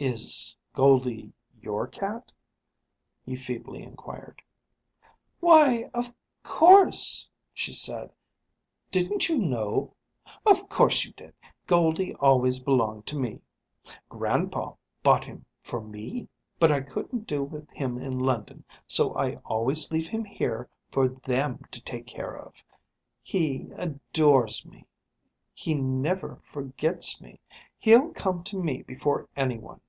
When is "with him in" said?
17.42-18.20